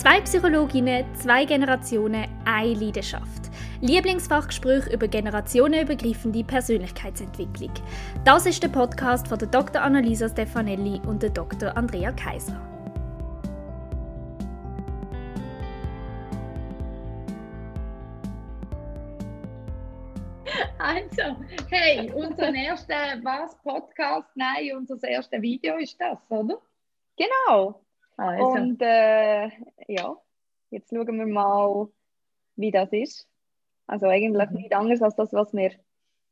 [0.00, 3.50] Zwei Psychologinnen, zwei Generationen, eine Leidenschaft.
[3.82, 7.74] Lieblingsfachgespräch über generationenübergreifende Persönlichkeitsentwicklung.
[8.24, 9.82] Das ist der Podcast von der Dr.
[9.82, 11.76] Annalisa Stefanelli und der Dr.
[11.76, 12.58] Andrea Kaiser.
[20.78, 21.36] Also,
[21.68, 26.56] hey, unser erster was Podcast, nein, unser erstes Video ist das, oder?
[27.18, 27.84] Genau.
[28.20, 28.46] Also.
[28.48, 29.48] Und äh,
[29.88, 30.16] ja,
[30.70, 31.88] jetzt schauen wir mal,
[32.56, 33.26] wie das ist.
[33.86, 34.56] Also eigentlich Mhm.
[34.56, 35.72] nicht anders als das, was wir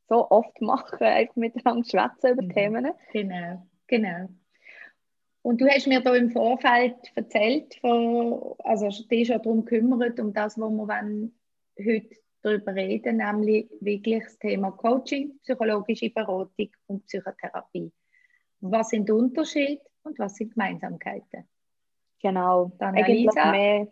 [0.08, 2.50] so oft machen, einfach miteinander schwätzen über Mhm.
[2.52, 2.92] Themen.
[3.12, 4.28] Genau, genau.
[5.42, 10.32] Und du hast mir da im Vorfeld erzählt, von, also dich schon darum gekümmert, um
[10.34, 11.30] das, was wir
[11.78, 17.90] heute darüber reden, nämlich wirklich das Thema Coaching, psychologische Beratung und Psychotherapie.
[18.60, 21.48] Was sind die Unterschiede und was sind Gemeinsamkeiten?
[22.20, 22.72] Genau.
[22.78, 23.50] Dann Eigentlich Alisa.
[23.52, 23.88] mehr,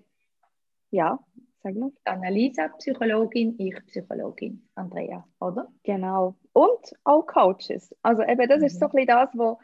[0.91, 1.19] ja,
[1.63, 1.93] sag mal.
[2.05, 5.69] Annalisa, Psychologin, ich Psychologin, Andrea, oder?
[5.85, 6.35] Genau.
[6.53, 7.95] Und auch Coaches.
[8.03, 8.79] Also eben, das ist Mhm.
[8.79, 9.57] so ein bisschen das, was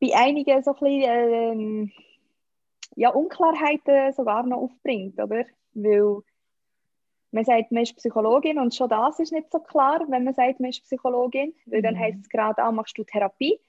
[0.00, 1.92] bei einigen so ein bisschen ähm,
[2.96, 5.44] ja, Unklarheiten sogar noch aufbringt, oder?
[5.74, 6.22] Weil
[7.32, 10.58] man sagt, man ist Psychologin und schon das ist nicht so klar, wenn man sagt,
[10.58, 11.98] man ist Psychologin, weil dann Mhm.
[12.00, 13.60] heißt es gerade, ah, machst du Therapie?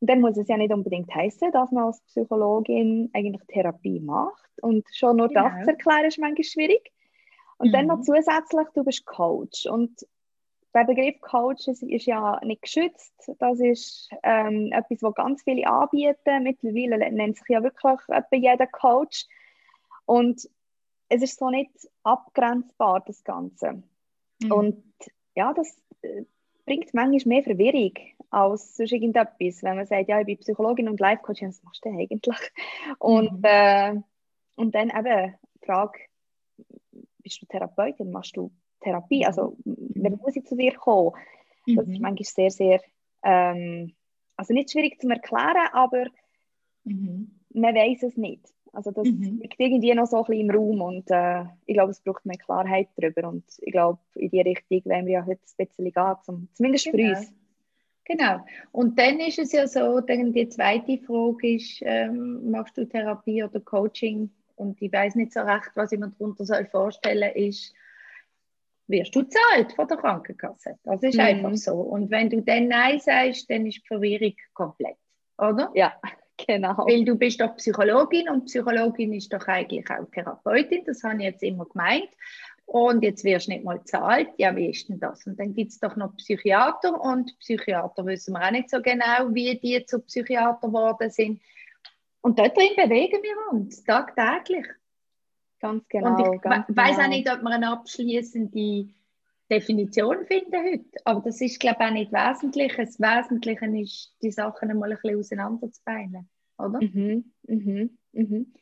[0.00, 4.48] Und dann muss es ja nicht unbedingt heißen, dass man als Psychologin eigentlich Therapie macht.
[4.62, 5.64] Und schon nur das Genau.
[5.64, 6.92] zu erklären ist manchmal schwierig.
[7.58, 7.88] Und dann Mhm.
[7.88, 9.66] noch zusätzlich, du bist Coach.
[9.66, 10.06] Und
[10.74, 13.12] der Begriff Coach ist, ist ja nicht geschützt.
[13.40, 16.42] Das ist ähm, etwas, was ganz viele anbieten.
[16.44, 17.98] Mittlerweile nennt sich ja wirklich
[18.30, 19.26] jeder Coach.
[20.04, 20.48] Und
[21.08, 21.72] es ist so nicht
[22.04, 23.82] abgrenzbar, das Ganze.
[24.42, 24.52] Mhm.
[24.52, 24.84] Und
[25.34, 26.24] ja, das äh,
[26.68, 27.92] bringt manchmal mehr Verwirrung
[28.30, 29.62] als sonst irgendetwas.
[29.62, 32.38] Wenn man sagt, ja, ich bin Psychologin und Life-Coach, was machst du denn eigentlich?
[32.98, 33.40] Und, Mhm.
[33.42, 33.94] äh,
[34.56, 35.98] und dann eben die Frage,
[37.18, 39.24] bist du Therapeutin, machst du Therapie?
[39.26, 41.12] Also, wer muss ich zu dir kommen?
[41.66, 42.00] Das ist Mhm.
[42.00, 42.80] manchmal sehr, sehr,
[43.22, 43.94] ähm,
[44.36, 46.06] also nicht schwierig zu erklären, aber
[46.84, 47.40] Mhm.
[47.54, 48.46] man weiß es nicht.
[48.72, 49.40] Also das Mhm.
[49.42, 52.36] liegt irgendwie noch so ein bisschen im Raum und äh, ich glaube, es braucht mehr
[52.36, 56.14] Klarheit darüber und ich glaube, in die Richtung wollen wir ja heute ein bisschen gehen,
[56.22, 57.18] zum, zumindest für Genau.
[57.18, 57.32] uns.
[58.04, 58.44] Genau.
[58.72, 63.42] Und dann ist es ja so, dann die zweite Frage ist, ähm, machst du Therapie
[63.42, 64.30] oder Coaching?
[64.56, 67.74] Und ich weiß nicht so recht, was ich mir darunter soll vorstellen ist,
[68.86, 70.78] wirst du zahlt von der Krankenkasse?
[70.84, 71.20] Das ist Mhm.
[71.20, 71.74] einfach so.
[71.74, 74.96] Und wenn du dann Nein sagst, dann ist die Verwirrung komplett,
[75.36, 75.70] oder?
[75.74, 75.92] Ja,
[76.46, 76.76] genau.
[76.86, 81.24] Weil du bist doch Psychologin und Psychologin ist doch eigentlich auch Therapeutin, das habe ich
[81.24, 82.08] jetzt immer gemeint.
[82.66, 85.26] Und jetzt wirst du nicht mal zahlt, ja, wie ist denn das?
[85.26, 89.32] Und dann gibt es doch noch Psychiater und Psychiater wissen wir auch nicht so genau,
[89.32, 91.40] wie die zu Psychiater geworden sind.
[92.20, 94.66] Und dort drin bewegen wir uns tagtäglich.
[95.60, 96.14] Ganz genau.
[96.14, 97.04] und ich weiß genau.
[97.04, 98.88] auch nicht, ob wir eine abschließende
[99.50, 102.74] Definition finden heute, aber das ist, glaube ich, auch nicht wesentlich.
[102.76, 106.28] Das Wesentliche ist, die Sachen einmal ein bisschen auseinanderzubeilen,
[106.58, 106.80] oder?
[106.82, 108.52] Mhm, mhm, mhm.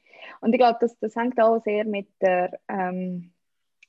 [0.41, 3.33] Und ich glaube, das, das hängt auch sehr mit der, ähm,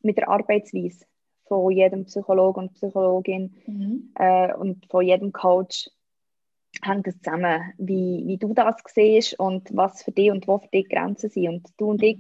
[0.01, 1.05] mit der Arbeitsweise
[1.45, 4.11] von jedem Psychologen und Psychologin Mhm.
[4.15, 5.89] äh, und von jedem Coach
[6.83, 10.67] hängt es zusammen, wie, wie du das siehst und was für dich und wo für
[10.67, 11.47] dich die Grenzen sind.
[11.47, 12.17] Und du und ich,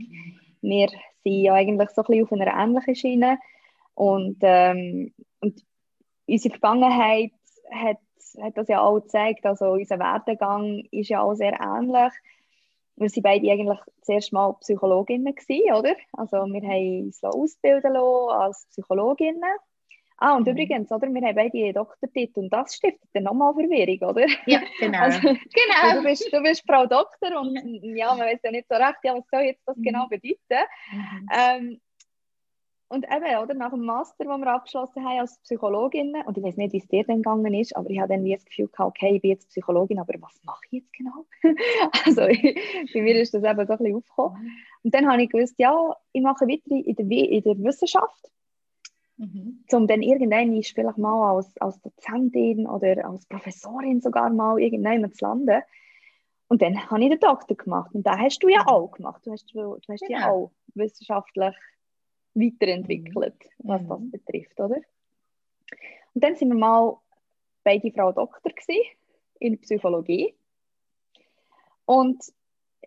[0.61, 0.87] wir
[1.23, 3.37] sind ja eigentlich so ein bisschen auf einer ähnlichen Schiene
[3.97, 5.59] und, ähm, und
[6.27, 7.31] unsere Vergangenheit
[7.71, 7.97] hat,
[8.39, 12.13] hat das ja auch gezeigt, also unser Werdegang ist ja auch sehr ähnlich.
[12.95, 15.95] Wir waren beide eigentlich zuerst mal Psychologinnen gewesen, oder?
[16.13, 19.43] Also wir haben uns ausbilden lassen als Psychologinnen.
[20.19, 20.53] Ah, und Mhm.
[20.53, 24.25] übrigens, oder, wir haben beide einen Doktortitel und das stiftet dann nochmal Verwirrung, oder?
[24.45, 24.97] Ja, genau.
[25.01, 25.95] Also, genau.
[25.95, 27.55] du, bist, du bist Frau Doktor und
[27.95, 29.83] ja, man weiß ja nicht so recht, ja, was soll jetzt das Mhm.
[29.83, 30.65] genau bedeuten.
[30.91, 31.29] Mhm.
[31.33, 31.81] Ähm,
[32.89, 36.57] und eben, oder, nach dem Master, den wir abgeschlossen haben als Psychologin, und ich weiß
[36.57, 38.97] nicht, wie es dir dann gegangen ist, aber ich habe dann wie das Gefühl gehabt,
[38.97, 41.25] okay, ich bin jetzt Psychologin, aber was mache ich jetzt genau?
[42.05, 42.41] also ich,
[42.93, 44.51] bei mir ist das eben so ein bisschen aufgekommen.
[44.83, 48.31] Und dann habe ich gewusst, ja, ich mache weiter in der, in der Wissenschaft,
[49.19, 49.63] Mhm.
[49.71, 55.25] um dann irgendwann vielleicht mal als, als Dozentin oder als Professorin sogar mal irgendwann zu
[55.25, 55.63] landen.
[56.49, 57.95] Und dann habe ich den Doktor gemacht.
[57.95, 58.67] Und da hast du ja Mhm.
[58.67, 59.25] auch gemacht.
[59.25, 60.29] Du hast, du hast ja Genau.
[60.29, 61.55] auch wissenschaftlich
[62.39, 63.87] weiterentwickelt, was Mhm.
[63.89, 64.77] das betrifft, oder?
[66.13, 66.97] Und dann sind wir mal
[67.63, 68.81] beide Frau Doktor gewesen,
[69.39, 70.33] in Psychologie.
[71.85, 72.23] Und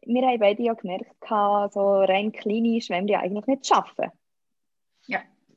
[0.02, 1.14] wir haben beide ja gemerkt,
[1.73, 4.11] so rein klinisch wollen wir ja eigentlich nicht schaffen.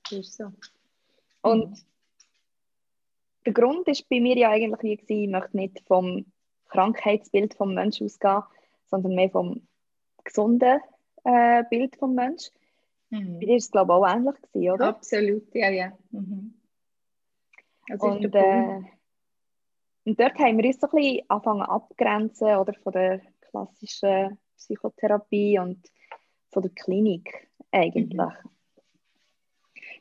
[0.03, 0.51] Das ist so.
[1.41, 1.75] Und Mhm.
[3.45, 6.25] der Grund ist bei mir ja eigentlich wie gewesen, ich möchte nicht vom
[6.69, 8.43] Krankheitsbild vom Menschen ausgehen,
[8.87, 9.65] sondern mehr vom
[10.23, 10.79] gesunden
[11.23, 12.49] äh, Bild vom Mensch.
[13.13, 13.39] Mhm.
[13.39, 14.87] Bei dir war es, glaube ich, auch ähnlich, gewesen, oder?
[14.87, 15.97] Absolut, ja, ja.
[16.09, 16.53] Mhm.
[17.99, 18.81] Und, äh,
[20.05, 25.59] und dort haben wir uns so ein bisschen angefangen abgrenzen oder, von der klassischen Psychotherapie
[25.59, 25.91] und
[26.49, 28.17] von der Klinik eigentlich.
[28.17, 28.49] Mhm.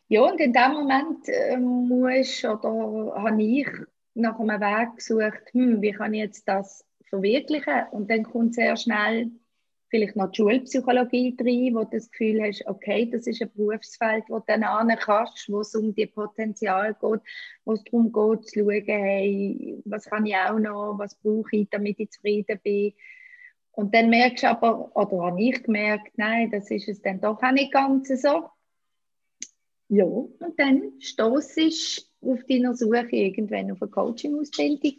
[0.08, 3.68] Ja, und in dem Moment äh, muss oder habe ich
[4.14, 7.88] nach einem Weg gesucht, hm, wie kann ich jetzt das verwirklichen?
[7.90, 9.30] Und dann kommt sehr schnell
[9.92, 14.24] vielleicht noch die Schulpsychologie drin, wo du das Gefühl hast, okay, das ist ein Berufsfeld,
[14.28, 14.62] wo du dann
[14.96, 17.20] kannst, wo es um die Potenzial geht,
[17.66, 21.68] wo es darum geht, zu schauen, hey, was kann ich auch noch, was brauche ich,
[21.70, 22.94] damit ich zufrieden bin.
[23.72, 27.42] Und dann merkst du aber, oder habe ich gemerkt, nein, das ist es dann doch
[27.42, 28.48] auch nicht ganz so.
[29.88, 34.94] Ja, und dann stoße ich auf deiner Suche irgendwann auf eine Coaching-Ausbildung.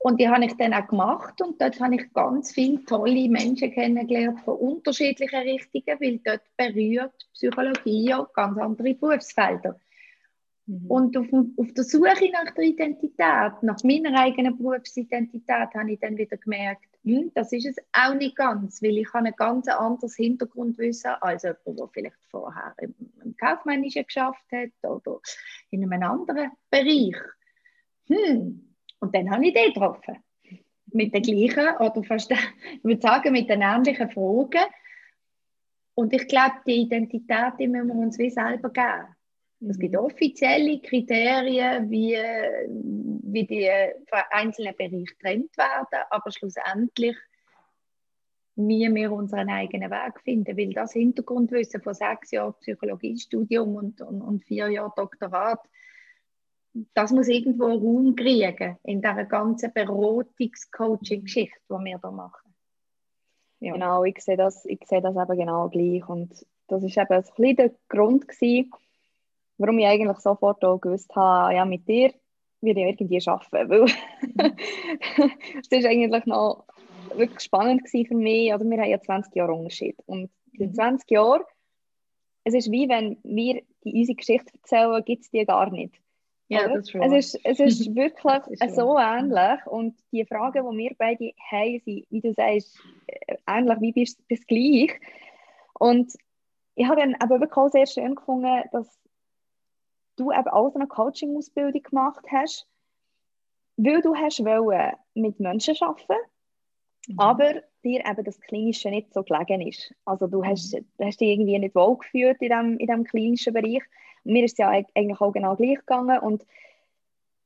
[0.00, 3.72] Und die habe ich dann auch gemacht und dort habe ich ganz viele tolle Menschen
[3.72, 9.78] kennengelernt von unterschiedlichen Richtungen, weil dort berührt Psychologie ja ganz andere Berufsfelder.
[10.66, 10.86] Mhm.
[10.86, 16.16] Und auf, auf, der Suche nach der Identität, nach meiner eigenen Berufsidentität, habe ich dann
[16.16, 20.14] wieder gemerkt, hm, das ist es auch nicht ganz, weil ich habe ein ganz anderes
[20.14, 25.20] Hintergrundwissen als jemand, der vielleicht vorher im, im Kaufmännischen geschafft hat oder
[25.70, 27.16] in einem anderen Bereich.
[28.06, 28.67] Hm.
[29.00, 30.16] Und dann habe ich den getroffen.
[30.92, 34.64] Mit den gleichen, oder fast, ich würde sagen, mit den ähnlichen Fragen.
[35.94, 39.14] Und ich glaube, die Identität die müssen wir uns wie selber geben.
[39.68, 40.00] Es gibt mhm.
[40.00, 43.68] offizielle Kriterien, wie, wie die
[44.30, 47.16] einzelnen Bereiche getrennt werden, aber schlussendlich
[48.60, 54.20] wie wir unseren eigenen Weg finden, weil das Hintergrundwissen von sechs Jahren Psychologiestudium und, und,
[54.20, 55.60] und vier Jahren Doktorat,
[56.94, 62.54] das muss irgendwo Raum kriegen in dieser ganzen Beratungs-Coaching-Geschichte, die wir hier machen.
[63.60, 63.72] Ja.
[63.72, 67.22] Genau, ich sehe, das, ich sehe das eben genau gleich und das war eben ein
[67.22, 68.70] bisschen der Grund gewesen,
[69.56, 72.12] warum ich eigentlich sofort auch gewusst habe, ja, mit dir
[72.60, 73.84] würde ich irgendwie arbeiten, weil
[75.60, 76.64] es ist eigentlich noch
[77.14, 81.14] wirklich spannend für mich, oder wir haben ja 20 Jahre Unterschied und in 20 mhm.
[81.14, 81.42] Jahren,
[82.44, 86.00] es ist wie wenn wir die unsere Geschichte erzählen, gibt es die gar nicht.
[86.48, 90.78] Ja, das ist es ist, es ist wirklich ist so ähnlich und die Fragen, die
[90.78, 94.98] wir beide haben, sind, wie du sagst, äh, ähnlich wie bis, bis gleich.
[95.78, 96.14] Und
[96.74, 98.98] ich habe dann aber wirklich auch sehr schön gefunden, dass
[100.16, 102.66] du eben auch so eine Coaching-Ausbildung gemacht hast,
[103.76, 106.14] weil du hast wollen mit Menschen arbeiten,
[107.08, 107.18] mhm.
[107.20, 109.94] aber dir eben das Klinische nicht so gelegen ist.
[110.04, 110.86] Also du hast, mhm.
[110.98, 113.82] du hast dich irgendwie nicht wohl gefühlt in diesem in dem klinischen Bereich.
[114.24, 116.44] Mir ist es ja eigentlich auch genau gleich gegangen und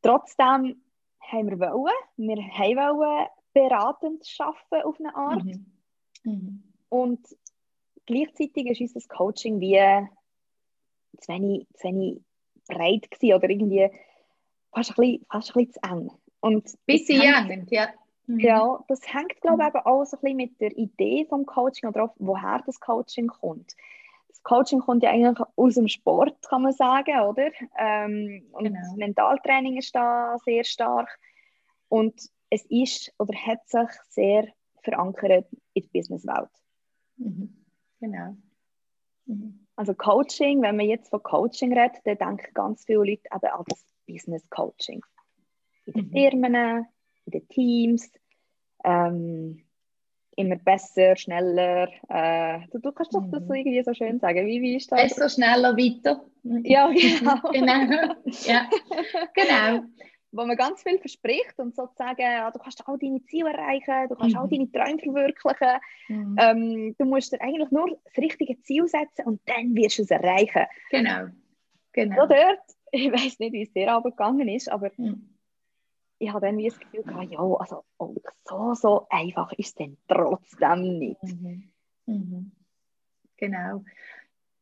[0.02, 0.82] trotzdem
[1.20, 5.66] haben wir wollen, wir haben wollen beratend arbeiten auf eine Art mhm.
[6.24, 6.62] Mhm.
[6.88, 7.20] und
[8.06, 9.78] gleichzeitig ist unser Coaching wie
[11.18, 12.20] zu wenig, zu wenig
[12.68, 13.90] breit gewesen oder irgendwie
[14.72, 16.10] fast ein bisschen, fast ein bisschen zu eng.
[16.40, 17.88] Und bisschen eng, ja.
[18.26, 18.40] Mhm.
[18.40, 21.88] Ja, das hängt, glaube ich, eben auch so ein bisschen mit der Idee vom Coaching
[21.88, 23.76] oder auch, woher das Coaching kommt.
[24.32, 27.50] Das Coaching kommt ja eigentlich aus dem Sport, kann man sagen, oder?
[27.78, 28.80] Ähm, und genau.
[28.80, 31.18] das Mentaltraining ist da sehr stark.
[31.88, 32.14] Und
[32.48, 34.48] es ist oder hat sich sehr
[34.82, 36.50] verankert in der Businesswelt.
[37.16, 37.66] Mhm.
[38.00, 38.36] Genau.
[39.26, 39.66] Mhm.
[39.76, 43.64] Also Coaching, wenn man jetzt von Coaching redet, dann denken ganz viele Leute eben an
[43.68, 45.02] das Business Coaching.
[45.84, 46.10] In den mhm.
[46.12, 46.86] Firmen,
[47.26, 48.10] in den Teams,
[48.84, 49.64] ähm,
[50.36, 51.88] immer besser, schneller.
[52.08, 53.54] Äh, du, du, kannst doch das mhm.
[53.54, 54.46] irgendwie so schön sagen.
[54.46, 55.02] Wie, wie ist das?
[55.02, 56.24] Besser, schneller, weiter.
[56.64, 57.36] Ja, genau.
[57.52, 58.14] genau.
[58.42, 58.68] Ja.
[59.34, 59.84] genau
[60.32, 64.16] wo man ganz viel verspricht und sozusagen, ja, du kannst all deine Ziele erreichen, du
[64.16, 64.40] kannst mhm.
[64.40, 65.80] all deine Träume verwirklichen.
[66.08, 66.36] Mhm.
[66.40, 70.10] Ähm, du musst dir eigentlich nur das richtige Ziel setzen und dann wirst du es
[70.10, 70.64] erreichen.
[70.90, 71.26] Genau.
[71.92, 72.22] genau.
[72.22, 72.60] So dort,
[72.92, 75.31] ich weiß nicht, wie es dir aber gegangen ist, aber mhm.
[76.22, 78.14] Ich habe dann wie das Gefühl gehabt, ja, also oh,
[78.44, 81.22] so, so einfach ist es dann trotzdem nicht.
[81.22, 81.72] Mhm.
[82.06, 82.52] Mhm.
[83.36, 83.84] Genau.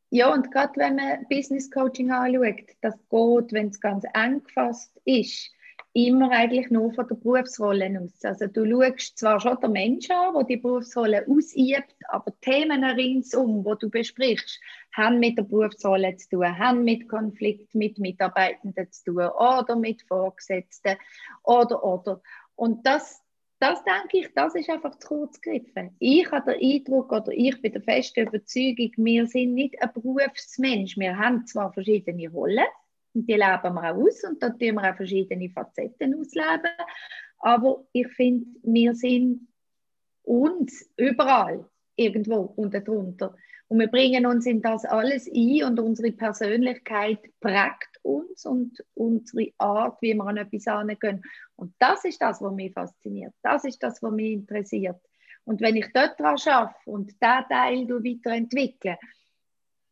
[0.08, 4.98] Ja, und gerade wenn man Business Coaching anschaut, das geht, wenn es ganz eng gefasst
[5.04, 5.52] ist,
[5.92, 8.24] immer eigentlich nur von der Berufsrolle aus.
[8.24, 13.64] Also du schaust zwar schon den Menschen an, der die Berufsrolle ausübt, aber Themen ringsum,
[13.64, 14.60] wo du besprichst,
[14.92, 20.02] haben mit der Berufsrolle zu tun, haben mit Konflikt mit Mitarbeitenden zu tun oder mit
[20.02, 20.96] Vorgesetzten
[21.42, 22.22] oder oder.
[22.54, 23.20] Und das,
[23.58, 25.96] das denke ich, das ist einfach zu kurz gegriffen.
[25.98, 30.96] Ich habe den Eindruck oder ich bin der festen Überzeugung, wir sind nicht ein Berufsmensch.
[30.96, 32.66] Wir haben zwar verschiedene Rollen,
[33.14, 36.70] und die leben wir auch aus und da tun wir auch verschiedene Facetten ausleben.
[37.38, 39.48] Aber ich finde, wir sind
[40.22, 41.64] uns überall
[41.96, 43.34] irgendwo unten drunter.
[43.68, 49.52] Und wir bringen uns in das alles ein und unsere Persönlichkeit prägt uns und unsere
[49.58, 51.22] Art, wie wir an etwas angehen.
[51.56, 53.32] Und das ist das, was mich fasziniert.
[53.42, 55.00] Das ist das, was mich interessiert.
[55.44, 58.98] Und wenn ich dort dran arbeite und diesen Teil weiterentwickle,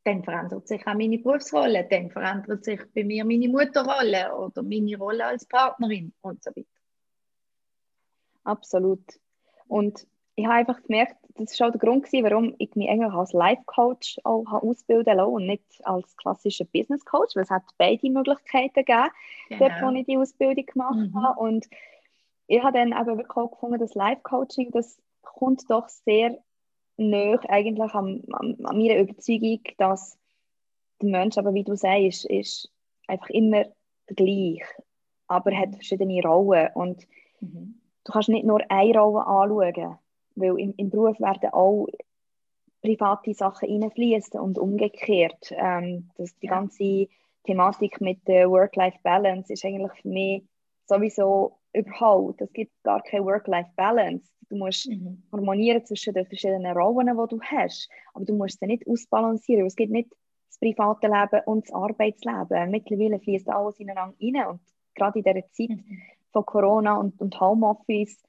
[0.08, 4.96] dann verändert sich auch meine Berufsrolle, dann verändert sich bei mir meine Mutterrolle oder meine
[4.96, 6.66] Rolle als Partnerin und so weiter.
[8.44, 9.04] Absolut.
[9.66, 13.12] Und ich habe einfach gemerkt, das war auch der Grund, gewesen, warum ich mich eigentlich
[13.12, 18.74] als Life-Coach auch ausbilden lassen und nicht als klassischer Business-Coach, weil es hat beide Möglichkeiten
[18.74, 19.10] gegeben,
[19.48, 19.68] genau.
[19.68, 21.22] dort, wo ich die Ausbildung gemacht mhm.
[21.22, 21.38] habe.
[21.40, 21.66] Und
[22.46, 26.38] ich habe dann eben wirklich auch gefunden, dass Life-Coaching, das kommt doch sehr
[26.98, 30.18] näher eigentlich an, an, an meiner Überzeugung, dass
[31.00, 32.70] der Mensch, aber wie du sagst, ist
[33.06, 33.64] einfach immer
[34.06, 34.62] gleich,
[35.28, 37.06] aber hat verschiedene Rollen und
[37.40, 37.80] mhm.
[38.04, 39.98] du kannst nicht nur eine Rolle anschauen,
[40.34, 41.86] weil im, im Beruf werden auch
[42.82, 45.52] private Sachen reinfließen und umgekehrt.
[45.52, 47.08] Ähm, das, die ganze
[47.44, 50.44] Thematik mit der Work-Life-Balance ist eigentlich für mich
[50.86, 54.30] sowieso überhaupt, es gibt gar keine Work-Life-Balance.
[54.48, 55.22] Du musst mhm.
[55.32, 57.88] harmonieren zwischen den verschiedenen Rollen, die du hast.
[58.14, 59.66] Aber du musst sie nicht ausbalancieren.
[59.66, 60.10] Es gibt nicht
[60.48, 62.70] das private Leben und das Arbeitsleben.
[62.70, 64.46] Mittlerweile fließt alles ineinander rein.
[64.46, 64.60] Und
[64.94, 66.02] gerade in dieser Zeit mhm.
[66.32, 68.22] von Corona und, und Homeoffice,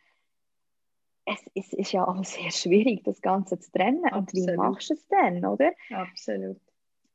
[1.25, 4.03] es, es, ist ja alles sehr schwierig, das Ganze zu trennen.
[4.05, 4.47] Absolut.
[4.47, 5.71] Und wie machst du es denn, oder?
[5.91, 6.59] Absolut.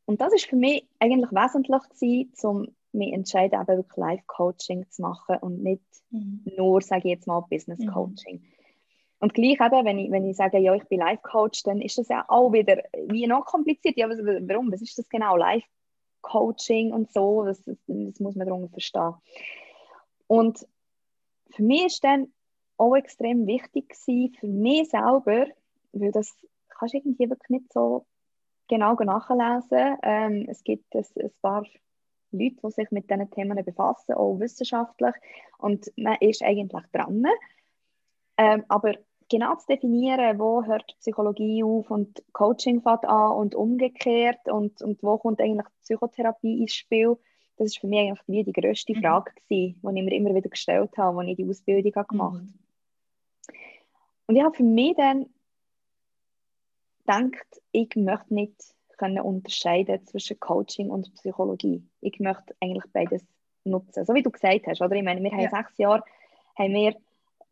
[0.07, 5.03] Und das ist für mich eigentlich wesentlich gewesen, um mich entscheiden, eben wirklich Live-Coaching zu
[5.03, 6.43] machen und nicht mhm.
[6.57, 8.37] nur, sage ich jetzt mal, Business-Coaching.
[8.37, 8.45] Mhm.
[9.21, 12.09] Und gleich eben, wenn ich, wenn ich sage, ja, ich bin Life-Coach, dann ist das
[12.09, 13.97] ja auch wieder wie noch kompliziert.
[13.97, 14.71] Ja, warum?
[14.71, 15.37] Was ist das genau?
[15.37, 19.15] Life-Coaching und so, das, das, das muss man darunter verstehen.
[20.27, 20.67] Und
[21.51, 22.33] für mich ist dann
[22.77, 25.47] auch extrem wichtig gewesen, für mich selber,
[25.93, 26.35] weil das
[26.69, 28.07] kannst du irgendwie wirklich nicht so
[28.69, 29.97] genau nachlesen.
[30.03, 31.65] Ähm, es gibt ein, ein paar
[32.37, 35.15] Leute, die sich mit diesen Themen befassen, auch wissenschaftlich,
[35.59, 37.25] und man ist eigentlich dran.
[38.37, 38.95] Ähm, aber
[39.29, 45.03] genau zu definieren, wo hört Psychologie auf und Coaching fängt an und umgekehrt und, und
[45.03, 47.17] wo kommt eigentlich Psychotherapie ins Spiel,
[47.57, 49.01] das ist für mich eigentlich wie die grösste mhm.
[49.01, 52.39] Frage gewesen, die ich mir immer wieder gestellt habe, als ich die Ausbildung gemacht habe.
[52.39, 52.55] Mhm.
[54.27, 55.27] Und ich habe für mich dann
[57.07, 61.83] gedacht, ich möchte nicht können unterscheiden zwischen Coaching und Psychologie.
[62.01, 63.25] Ich möchte eigentlich beides
[63.65, 64.05] nutzen.
[64.05, 64.97] So wie du gesagt hast, oder?
[64.97, 65.51] Ich meine, wir haben ja.
[65.51, 66.03] sechs Jahre
[66.59, 66.95] haben wir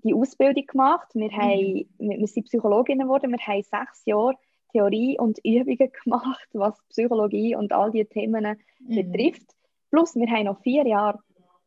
[0.04, 1.08] die Ausbildung gemacht.
[1.14, 1.36] Wir, mhm.
[1.36, 3.30] haben, wir, wir sind Psychologinnen geworden.
[3.30, 4.34] Wir haben sechs Jahre
[4.72, 8.94] Theorie und Übungen gemacht, was Psychologie und all diese Themen mhm.
[8.94, 9.54] betrifft.
[9.90, 11.18] Plus, wir haben noch vier Jahre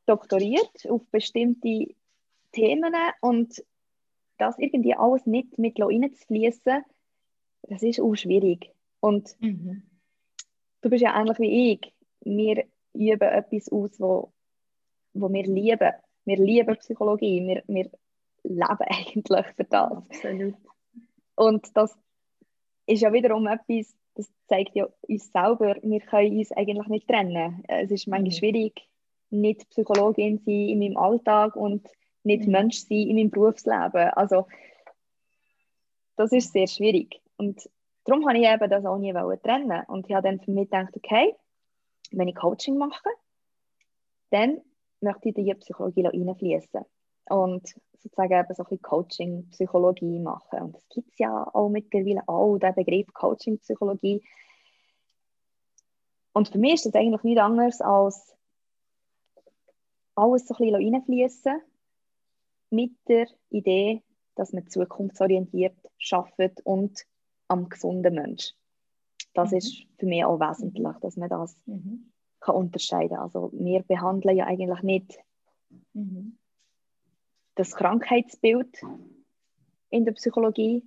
[0.08, 1.94] doktoriert auf bestimmte
[2.52, 3.64] Themen und
[4.38, 6.84] das irgendwie alles nicht mit reinzufließen,
[7.64, 8.75] das ist auch schwierig.
[9.06, 9.84] Und mhm.
[10.82, 11.94] du bist ja ähnlich wie ich.
[12.22, 14.34] Wir üben etwas aus, wo,
[15.14, 15.92] wo wir lieben.
[16.26, 17.46] Wir lieben Psychologie.
[17.46, 17.92] Wir, wir
[18.42, 19.92] leben eigentlich für das.
[19.92, 20.56] Absolut.
[21.36, 21.96] Und das
[22.88, 27.64] ist ja wiederum etwas, das zeigt ja uns selber, wir können uns eigentlich nicht trennen.
[27.68, 28.38] Es ist manchmal mhm.
[28.38, 28.90] schwierig,
[29.30, 31.88] nicht Psychologin sein in meinem Alltag und
[32.24, 32.54] nicht mhm.
[32.54, 34.10] Mensch sein in meinem Berufsleben.
[34.16, 34.48] Also
[36.16, 37.22] das ist sehr schwierig.
[37.38, 37.70] Und
[38.06, 40.96] darum habe ich eben das auch nie trennen Und ich habe dann für mich gedacht,
[40.96, 41.36] okay,
[42.12, 43.10] wenn ich Coaching mache,
[44.30, 44.62] dann
[45.02, 46.86] möchte ich die Psychologie reinfließen
[47.30, 50.62] und sozusagen eben so ein bisschen Coaching, Psychologie machen.
[50.62, 54.24] Und das gibt es ja auch mittlerweile auch, der Begriff Coaching, Psychologie.
[56.34, 58.36] Und für mich ist das eigentlich nichts anderes als
[60.16, 61.62] alles so ein bisschen reinfließen
[62.70, 64.04] mit der Idee,
[64.36, 65.76] dass man zukunftsorientiert
[66.12, 67.06] arbeitet und
[67.48, 68.54] am gesunden Mensch.
[69.34, 69.58] Das mhm.
[69.58, 72.12] ist für mich auch wesentlich, dass man das mhm.
[72.40, 73.24] kann unterscheiden kann.
[73.24, 75.20] Also wir behandeln ja eigentlich nicht
[75.94, 76.38] mhm
[77.56, 78.82] das Krankheitsbild
[79.90, 80.84] in der Psychologie,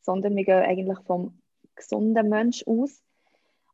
[0.00, 1.38] sondern wir gehen eigentlich vom
[1.74, 3.02] gesunden Mensch aus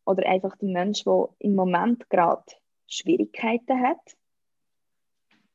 [0.04, 2.45] oder einfach dem Mensch, der im Moment gerade
[2.87, 4.16] Schwierigkeiten hat.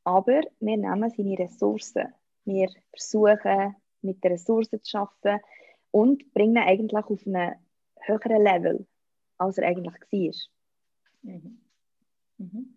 [0.04, 2.13] Aber wir nehmen seine Ressourcen.
[2.46, 5.44] Wir versuchen, mit den Ressourcen zu arbeiten
[5.94, 7.54] und bringen ihn eigentlich auf einen
[8.02, 8.88] höheren Level,
[9.38, 11.32] als er eigentlich war.
[11.32, 11.62] Mhm.
[12.40, 12.74] Mhm.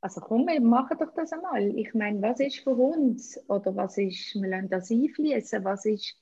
[0.00, 1.76] Also komm, wir machen doch das einmal.
[1.78, 6.16] Ich meine, was ist für uns oder was ist, wir lassen das einfließen, was ist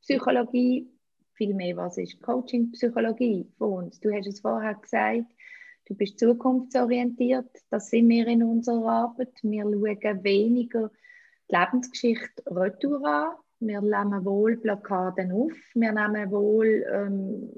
[0.00, 0.88] Psychologie,
[1.34, 4.00] vielmehr, was ist Coaching-Psychologie für uns?
[4.00, 5.26] Du hast es vorher gesagt,
[5.86, 9.34] du bist zukunftsorientiert, das sind wir in unserer Arbeit.
[9.42, 10.90] Wir schauen weniger
[11.50, 17.52] die Lebensgeschichte retour an, wir nehmen wohl Blockaden auf, wir nehmen wohl ähm,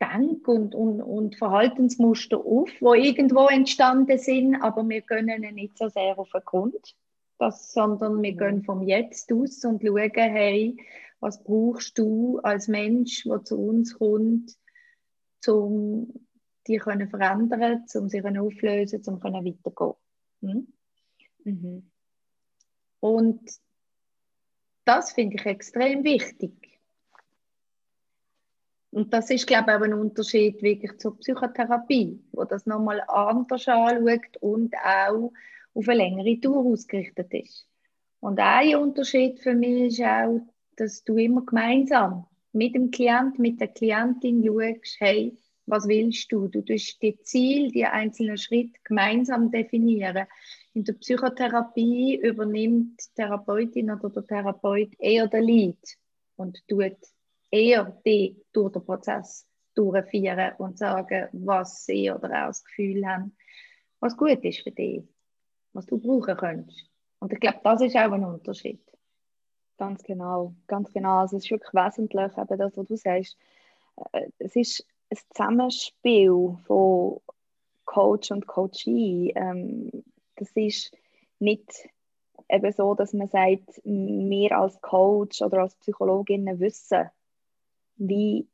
[0.00, 5.88] Denk- und, und, und Verhaltensmuster auf, wo irgendwo entstanden sind, aber wir können nicht so
[5.88, 6.94] sehr auf den Grund,
[7.38, 10.76] das, sondern wir gehen vom Jetzt aus und schauen, hey,
[11.20, 14.56] was brauchst du als Mensch, der zu uns kommt,
[15.46, 16.12] um
[16.66, 19.94] die können verändern, um sie auflösen, um weitergehen.
[20.40, 20.66] Hm?
[21.44, 21.90] Mhm.
[23.04, 23.60] Und
[24.86, 26.80] das finde ich extrem wichtig.
[28.90, 33.68] Und das ist, glaube ich, auch ein Unterschied wirklich zur Psychotherapie, wo das nochmal anders
[33.68, 35.30] anschaut und auch
[35.74, 37.68] auf eine längere Tour ausgerichtet ist.
[38.20, 40.40] Und ein Unterschied für mich ist auch,
[40.76, 46.48] dass du immer gemeinsam mit dem Klient, mit der Klientin schaust, hey, was willst du?
[46.48, 50.26] Du tust die Ziel, die einzelnen Schritte gemeinsam definieren.
[50.74, 55.98] In der Psychotherapie übernimmt die Therapeutin oder der Therapeut eher den Lead
[56.34, 56.96] und tut
[57.50, 63.36] eher die durch den Prozess durchführen und sagen, was sie oder auch das Gefühl haben,
[64.00, 65.04] was gut ist für dich,
[65.72, 66.90] was du brauchen könntest.
[67.20, 68.80] Und ich glaube, das ist auch ein Unterschied.
[69.78, 71.18] Ganz genau, ganz genau.
[71.20, 73.36] Also es ist wirklich wesentlich, eben das, was du sagst.
[74.12, 77.20] Äh, es ist ein Zusammenspiel von
[77.84, 79.32] Coach und Coachee.
[79.36, 79.90] Ähm,
[80.36, 80.96] das ist
[81.38, 81.88] nicht
[82.48, 87.10] eben so, dass man sagt, wir als Coach oder als Psychologin wissen,
[87.96, 88.46] wie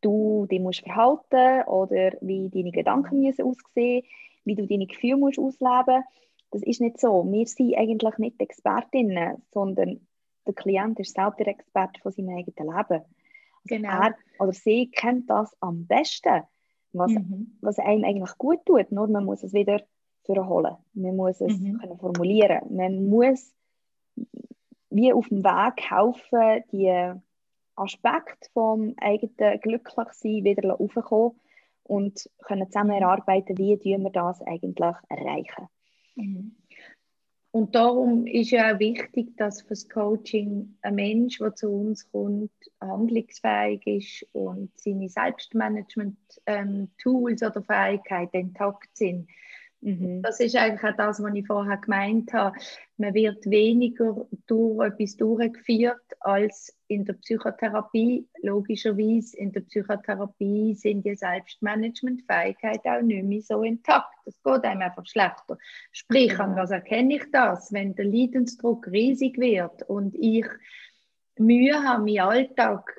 [0.00, 4.04] du dich musst verhalten oder wie deine Gedanken müssen aussehen,
[4.44, 6.04] wie du deine Gefühle musst ausleben.
[6.50, 7.26] Das ist nicht so.
[7.30, 10.06] Wir sind eigentlich nicht Expertinnen, sondern
[10.46, 13.04] der Klient ist selbst der Experte von seinem eigenen Leben.
[13.64, 13.88] Genau.
[13.88, 16.42] Er oder sie kennt das am besten,
[16.92, 17.58] was, mhm.
[17.60, 18.90] was einem eigentlich gut tut.
[18.90, 19.82] Nur man muss es wieder
[20.28, 20.76] holen.
[20.94, 21.78] Man muss es mhm.
[21.78, 22.60] können formulieren.
[22.70, 23.52] Man muss
[24.90, 27.12] wie auf dem Weg helfen, die
[27.76, 31.38] Aspekte vom eigenen Glücklichsein wieder raufkommen
[31.84, 35.68] und können zusammen erarbeiten, wie wir das eigentlich erreichen.
[36.16, 36.56] Mhm.
[37.50, 42.06] Und darum ist ja auch wichtig, dass für das Coaching ein Mensch, der zu uns
[42.10, 49.30] kommt, handlungsfähig ist und seine Selbstmanagement-Tools ähm, oder Fähigkeiten intakt sind.
[49.80, 50.22] Mhm.
[50.22, 52.56] Das ist eigentlich auch das, was ich vorher gemeint habe.
[52.96, 58.26] Man wird weniger durch etwas durchgeführt als in der Psychotherapie.
[58.42, 64.12] Logischerweise in der Psychotherapie sind die Selbstmanagementfähigkeiten auch nicht mehr so intakt.
[64.26, 65.58] Es geht einem einfach schlechter.
[65.92, 67.72] Sprich, an was erkenne ich das?
[67.72, 70.46] Wenn der Leidensdruck riesig wird und ich
[71.38, 72.90] Mühe habe, meinen Alltag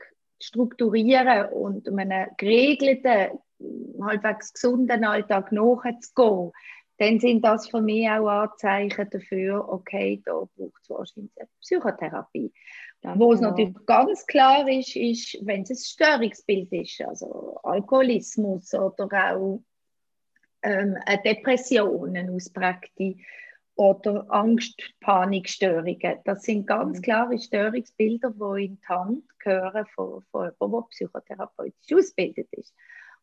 [0.41, 3.37] strukturieren und einen geregelten
[4.01, 6.51] halbwegs gesunden Alltag nachzugehen,
[6.97, 12.51] dann sind das für mich auch Anzeichen dafür, okay, da braucht es wahrscheinlich eine Psychotherapie.
[13.01, 13.51] Ganz Wo es genau.
[13.51, 19.63] natürlich ganz klar ist, ist, wenn es ein Störungsbild ist, also Alkoholismus oder auch
[20.61, 23.15] ähm, eine Depression, eine ausprägte
[23.75, 26.19] oder Angst-, Panikstörungen.
[26.25, 27.01] Das sind ganz mhm.
[27.01, 32.75] klare Störungsbilder, die in die Hand gehören von, von jemandem, der psychotherapeutisch ausgebildet ist.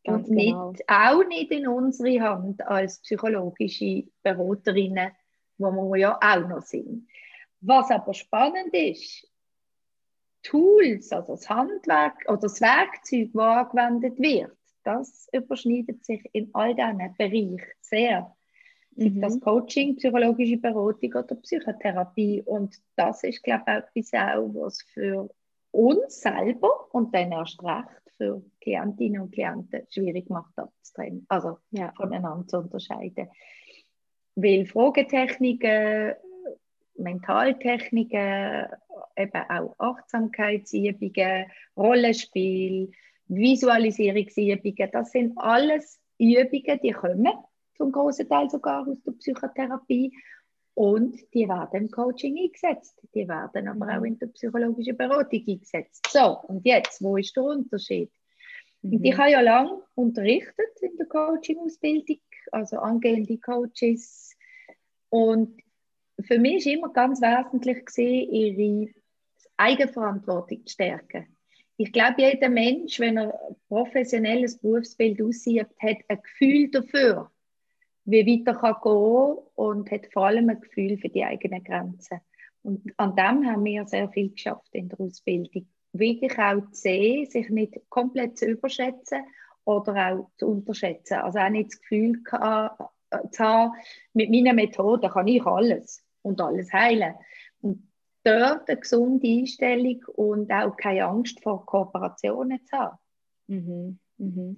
[0.06, 0.70] Ganz und genau.
[0.70, 5.10] nicht, auch nicht in unsere Hand als psychologische Beraterinnen,
[5.58, 7.08] wo wir ja auch noch sind.
[7.60, 9.28] Was aber spannend ist,
[10.42, 16.74] Tools, also das Handwerk oder das Werkzeug, das angewendet wird, das überschneidet sich in all
[16.74, 18.32] diesen Bereichen sehr.
[18.94, 19.20] Mhm.
[19.20, 22.42] Das Coaching, psychologische Beratung oder Psychotherapie.
[22.42, 25.28] Und das ist, glaube ich, etwas auch, was für
[25.72, 31.92] uns selber und dann erst recht für Klientinnen und Klienten schwierig macht abzutrennen, also ja.
[31.96, 33.28] voneinander zu unterscheiden.
[34.34, 36.14] Weil Fragetechniken,
[36.96, 38.66] Mentaltechniken,
[39.16, 42.90] eben auch Achtsamkeitsübungen, Rollenspiel,
[43.28, 47.32] Visualisierungsübungen, das sind alles Übungen, die kommen
[47.76, 50.12] zum großen Teil sogar aus der Psychotherapie
[50.76, 53.00] und die werden im Coaching eingesetzt.
[53.14, 56.06] Die werden aber auch in der psychologischen Beratung eingesetzt.
[56.10, 58.12] So, und jetzt, wo ist der Unterschied?
[58.82, 59.02] Mhm.
[59.02, 62.18] ich habe ja lange unterrichtet in der Coaching-Ausbildung,
[62.52, 64.36] also angehende Coaches.
[65.08, 65.62] Und
[66.20, 68.90] für mich war immer ganz wesentlich, gewesen, ihre
[69.56, 71.38] Eigenverantwortung zu stärken.
[71.78, 77.30] Ich glaube, jeder Mensch, wenn er professionelles Berufsbild aussieht, hat ein Gefühl dafür,
[78.06, 82.20] wie weiter kann gehen und hat vor allem ein Gefühl für die eigenen Grenzen.
[82.62, 85.66] Und an dem haben wir sehr viel geschafft in der Ausbildung.
[85.92, 89.22] Wirklich auch zu sehen, sich nicht komplett zu überschätzen
[89.64, 91.18] oder auch zu unterschätzen.
[91.18, 92.38] Also auch nicht das Gefühl zu
[93.44, 93.72] haben,
[94.14, 97.14] mit meiner Methode kann ich alles und alles heilen.
[98.26, 102.98] dort eine gesunde Einstellung und auch keine Angst vor Kooperationen zu haben.
[103.46, 103.98] Mhm.
[104.18, 104.56] Mhm.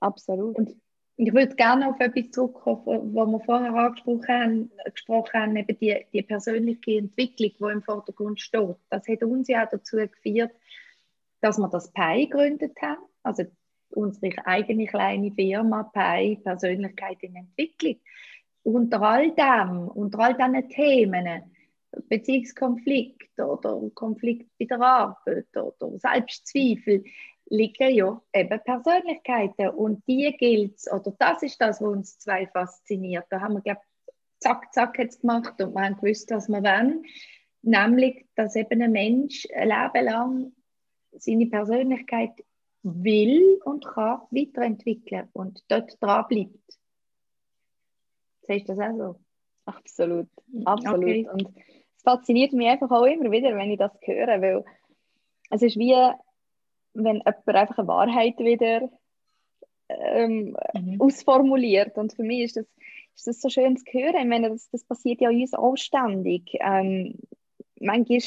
[0.00, 0.56] Absolut.
[0.56, 0.76] Und
[1.16, 6.06] ich würde gerne auf etwas zurückkommen, was wir vorher angesprochen haben, gesprochen haben eben die,
[6.12, 8.76] die persönliche Entwicklung, die im Vordergrund steht.
[8.90, 10.50] Das hat uns ja dazu geführt,
[11.40, 13.44] dass wir das PI gegründet haben, also
[13.90, 17.96] unsere eigene kleine Firma PI, Persönlichkeit in Entwicklung.
[18.64, 21.42] Unter all dem, unter all diesen Themen,
[22.08, 27.04] Beziehungskonflikt oder Konflikt bei der Arbeit oder Selbstzweifel,
[27.46, 32.46] liegen ja eben Persönlichkeiten und die gilt es, oder das ist das, was uns zwei
[32.46, 33.26] fasziniert.
[33.30, 33.80] Da haben wir, glaube
[34.40, 37.04] zack, zack jetzt gemacht und wir haben gewusst, was wir wollen.
[37.62, 40.52] Nämlich, dass eben ein Mensch ein Leben lang
[41.12, 42.32] seine Persönlichkeit
[42.82, 46.78] will und kann weiterentwickeln und dort dran bleibt.
[48.42, 49.20] Siehst du das auch so?
[49.64, 50.28] Absolut,
[50.66, 51.02] absolut.
[51.02, 51.28] Okay.
[51.32, 51.48] Und
[51.96, 54.64] es fasziniert mich einfach auch immer wieder, wenn ich das höre, weil
[55.50, 55.94] es ist wie,
[56.94, 58.88] wenn jemand einfach eine Wahrheit wieder
[59.88, 61.00] ähm, mhm.
[61.00, 61.96] ausformuliert.
[61.98, 62.66] Und für mich ist das,
[63.14, 64.16] ist das so schön zu hören.
[64.16, 66.50] Ich meine, das, das passiert ja uns auch ständig.
[66.60, 67.18] Ähm,
[67.80, 68.18] manchmal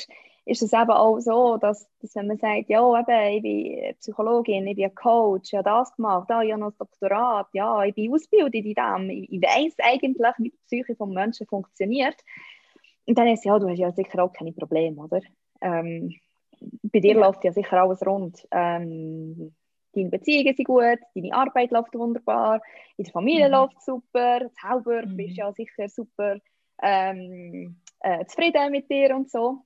[0.46, 4.68] ist es eben auch so, dass, dass wenn man sagt, ja, eben, ich bin Psychologin,
[4.68, 7.94] ich bin Coach, ich habe das gemacht, ja, ich habe noch das Doktorat, ja, ich
[7.94, 12.16] bin ausgebildet in dem, ich, ich weiß eigentlich, wie die Psyche des Menschen funktioniert.
[13.06, 15.22] Und dann ist es, ja, du hast ja sicher auch keine Probleme, oder?
[15.62, 16.16] Ähm,
[16.84, 18.48] bei dir läuft ja sicher alles rund.
[18.52, 19.54] Ähm,
[19.94, 22.62] deine Beziehungen sind gut, deine Arbeit läuft wunderbar,
[22.98, 23.52] in der Familie mhm.
[23.54, 25.18] läuft super, selber mhm.
[25.18, 26.38] bist ja sicher super
[26.82, 29.64] ähm, äh, zufrieden mit dir und so.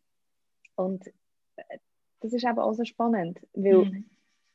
[0.75, 1.07] Und
[1.55, 1.77] äh,
[2.21, 4.05] das ist eben auch so spannend, weil mhm.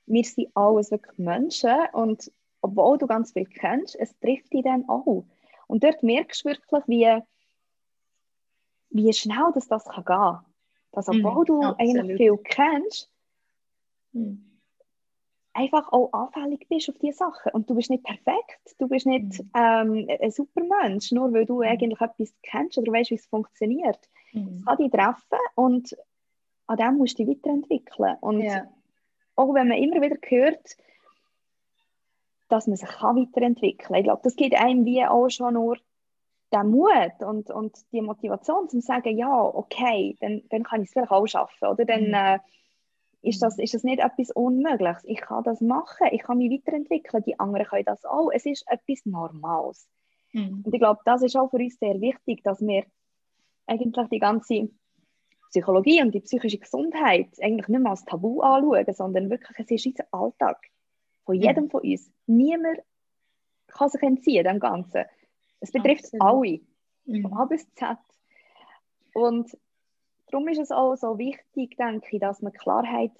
[0.07, 2.31] wir sind alles wirklich Menschen und
[2.63, 5.25] obwohl du ganz viel kennst, es trifft dich dann auch.
[5.69, 7.23] Und dort merkst du wirklich, wie,
[8.91, 10.46] wie schnell das, das kann gehen
[10.97, 11.79] dass obwohl mhm, du absolut.
[11.79, 13.11] eigentlich viel kennst,
[14.13, 14.59] mhm.
[15.53, 17.53] einfach auch anfällig bist auf diese Sachen.
[17.53, 19.51] Und du bist nicht perfekt, du bist nicht mhm.
[19.55, 21.69] ähm, ein Supermensch, nur weil du mhm.
[21.69, 24.01] eigentlich etwas kennst oder weißt, wie es funktioniert.
[24.33, 24.55] Mhm.
[24.55, 25.95] Es kann dich treffen und
[26.67, 28.17] an dem musst du dich weiterentwickeln.
[28.23, 28.67] Und ja.
[29.37, 30.77] auch wenn man immer wieder hört,
[32.49, 33.97] dass man sich kann weiterentwickeln kann.
[33.99, 35.77] Ich glaube, das gibt einem wie auch schon nur
[36.53, 40.93] den Mut und, und die Motivation, zu sagen, ja, okay, dann, dann kann ich es
[40.93, 41.69] vielleicht auch schaffen.
[41.69, 42.15] Oder dann mhm.
[42.15, 42.39] äh,
[43.23, 45.05] ist, das, ist das nicht etwas Unmögliches.
[45.05, 48.31] Ich kann das machen, ich kann mich weiterentwickeln, die anderen können das auch.
[48.33, 49.89] Es ist etwas Normales.
[50.33, 50.63] Mhm.
[50.65, 52.85] Und ich glaube, das ist auch für uns sehr wichtig, dass wir
[53.67, 54.69] eigentlich die ganze
[55.51, 59.87] Psychologie und die psychische Gesundheit eigentlich nicht mehr als Tabu anschauen, sondern wirklich, es ist
[59.87, 60.59] unser Alltag.
[61.25, 61.71] Von jedem mhm.
[61.71, 62.13] von uns.
[62.27, 62.79] Niemand
[63.67, 65.05] kann sich entziehen dem Ganzen.
[65.67, 66.23] Es betrifft Absolut.
[66.23, 66.61] alle,
[67.07, 67.23] mhm.
[67.23, 67.97] von A bis Z.
[69.15, 69.57] Und
[70.31, 73.13] darum ist es auch so wichtig, denke ich, dass man Klarheit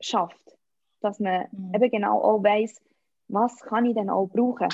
[0.00, 0.56] schafft.
[1.00, 1.74] Dass man mhm.
[1.74, 2.80] eben genau auch weiß,
[3.28, 4.68] was kann ich denn auch brauchen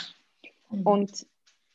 [0.71, 0.87] mhm.
[0.87, 1.27] und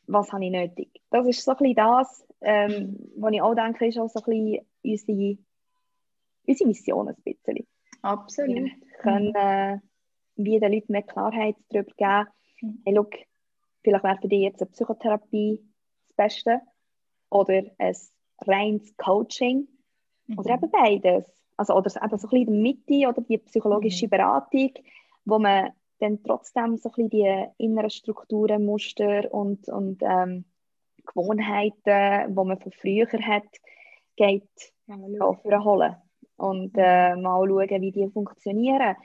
[0.07, 0.89] was habe ich nötig.
[1.11, 4.25] Das ist so ein bisschen das, ähm, was ich auch denke, ist auch so ein
[4.25, 5.37] bisschen unsere,
[6.47, 7.67] unsere Mission ein bisschen.
[8.01, 8.55] Absolut.
[8.55, 9.77] Wir können äh,
[10.35, 12.27] wie den Leuten mehr Klarheit darüber geben,
[12.61, 12.81] mhm.
[12.85, 13.11] hey, look,
[13.83, 15.59] Vielleicht wäre für dich jetzt eine Psychotherapie
[16.07, 16.61] das Beste
[17.29, 17.95] oder ein
[18.45, 19.67] reines Coaching
[20.27, 20.39] mhm.
[20.39, 21.25] oder eben beides.
[21.57, 24.09] Also, oder eben so ein bisschen die Mitte oder die psychologische mhm.
[24.09, 24.71] Beratung,
[25.25, 30.45] wo man dann trotzdem so ein bisschen die inneren Strukturen, Muster und, und ähm,
[31.05, 33.47] Gewohnheiten, die man von früher hat,
[34.15, 34.47] geht
[34.87, 35.95] ja, holen
[36.37, 36.79] und mhm.
[36.79, 38.95] äh, mal schauen, wie die funktionieren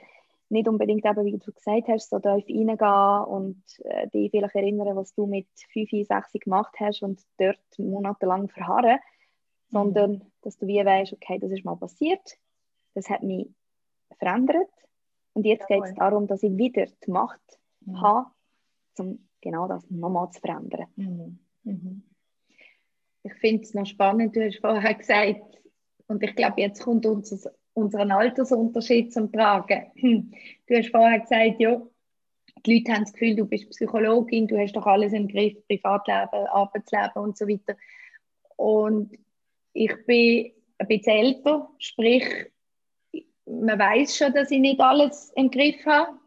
[0.55, 4.95] nicht unbedingt eben, wie du gesagt hast, so tief reingehen und äh, dich vielleicht erinnern,
[4.95, 9.71] was du mit 5, 6 gemacht hast und dort monatelang verharren, mhm.
[9.71, 12.37] sondern dass du wie weißt, okay, das ist mal passiert,
[12.93, 13.49] das hat mich
[14.17, 14.71] verändert
[15.33, 18.01] und jetzt geht es darum, dass ich wieder die Macht mhm.
[18.01, 18.27] habe,
[18.97, 20.87] um genau das nochmal zu verändern.
[20.95, 21.39] Mhm.
[21.63, 22.03] Mhm.
[23.23, 25.41] Ich finde es noch spannend, du hast vorher gesagt,
[26.07, 29.91] und ich glaube, jetzt kommt unser unseren Altersunterschied zum Tragen.
[29.95, 30.31] Hm.
[30.67, 31.81] Du hast vorher gesagt, ja,
[32.65, 36.47] die Leute haben das Gefühl, du bist Psychologin, du hast doch alles im Griff, Privatleben,
[36.47, 37.77] Arbeitsleben und so weiter.
[38.55, 39.11] Und
[39.73, 42.25] ich bin ein bisschen älter, sprich,
[43.45, 46.17] man weiß schon, dass ich nicht alles im Griff habe.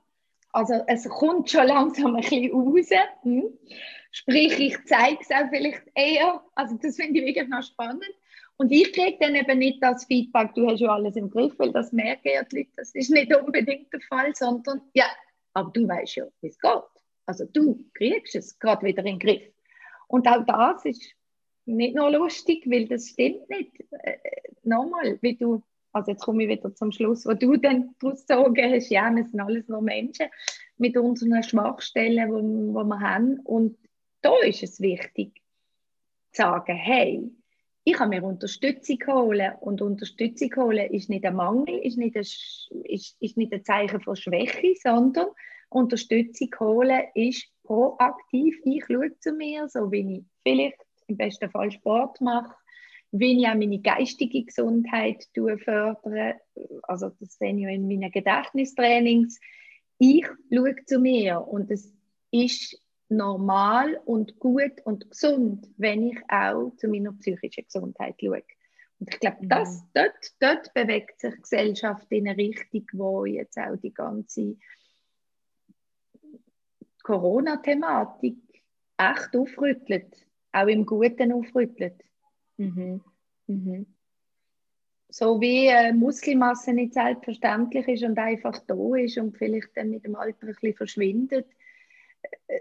[0.53, 2.91] Also es kommt schon langsam ein bisschen raus.
[3.23, 3.45] Hm.
[4.11, 6.43] Sprich, ich zeige es auch vielleicht eher.
[6.55, 8.05] Also das finde ich wirklich noch spannend.
[8.59, 11.73] Und ich kriege dann eben nicht das Feedback, du hast ja alles im Griff, weil
[11.73, 15.07] das merken ja die Leute, das ist nicht unbedingt der Fall, sondern ja,
[15.55, 16.73] aber du weißt ja, wie es geht.
[17.25, 19.53] Also du kriegst es gerade wieder in den Griff.
[20.09, 21.15] Und auch das ist
[21.67, 23.73] nicht nur lustig, weil das stimmt nicht.
[24.03, 24.17] Äh,
[24.65, 28.73] nochmal, wie du, also jetzt komme ich wieder zum Schluss, wo du dann daraus gezogen
[28.73, 30.27] hast, ja, wir sind alles nur Menschen
[30.79, 33.39] mit unseren Schwachstellen, die wir haben.
[33.41, 33.79] Und
[34.23, 35.43] da ist es wichtig,
[36.33, 37.31] zu sagen, hey,
[37.89, 42.21] ich kann mir Unterstützung holen und Unterstützung holen ist nicht ein Mangel, ist nicht ein,
[42.21, 45.29] ist, ist nicht ein Zeichen von Schwäche, sondern
[45.71, 48.59] Unterstützung holen ist proaktiv.
[48.65, 52.55] Ich schaue zu mir, so wie ich vielleicht im besten Fall Sport mache,
[53.11, 56.35] wie ich auch meine geistige Gesundheit fördere.
[56.83, 59.41] Also das sehe ich ja in meinen Gedächtnistrainings.
[59.99, 61.91] Ich schaue zu mir und es
[62.33, 68.43] ist normal und gut und gesund, wenn ich auch zu meiner psychischen Gesundheit schaue.
[69.01, 69.87] Und ich glaube, das, mhm.
[69.95, 74.57] dort, dort bewegt sich die Gesellschaft in eine Richtung, wo jetzt auch die ganze
[77.03, 78.37] Corona-Thematik
[78.99, 82.03] echt aufrüttelt, auch im Guten aufrüttelt.
[82.57, 83.01] Mhm.
[83.47, 83.87] Mhm.
[85.09, 90.05] So wie äh, Muskelmasse nicht selbstverständlich ist und einfach da ist und vielleicht dann mit
[90.05, 91.47] dem Alter ein bisschen verschwindet,
[92.49, 92.61] äh,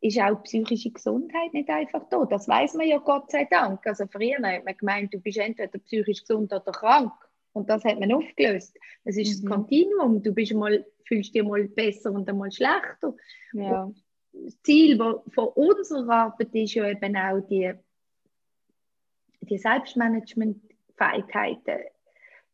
[0.00, 2.24] ist auch psychische Gesundheit nicht einfach da.
[2.24, 3.84] Das weiß man ja Gott sei Dank.
[3.86, 7.12] Also früher hat man gemeint, du bist entweder psychisch gesund oder krank.
[7.52, 8.78] Und das hat man aufgelöst.
[9.04, 9.48] Es ist mhm.
[9.48, 10.22] das Kontinuum.
[10.22, 13.14] Du bist mal, fühlst dich mal besser und einmal schlechter.
[13.52, 13.90] Ja.
[14.32, 17.72] das Ziel von unserer Arbeit ist ja eben auch die,
[19.40, 21.80] die Selbstmanagement-Fähigkeiten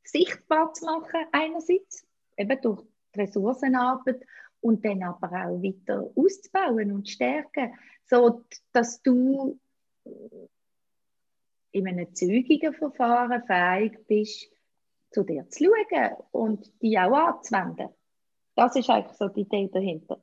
[0.04, 2.06] sichtbar zu machen, einerseits,
[2.36, 2.82] eben durch
[3.14, 4.24] die Ressourcenarbeit
[4.62, 7.74] und dann aber auch weiter auszubauen und stärken,
[8.06, 9.58] so dass du
[11.72, 14.50] in einem zügigen Verfahren fähig bist,
[15.10, 17.88] zu dir zu schauen und die auch anzuwenden.
[18.54, 20.20] Das ist eigentlich so die Idee dahinter.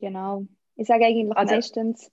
[0.00, 0.44] Genau.
[0.76, 2.12] Ich sage eigentlich also, meistens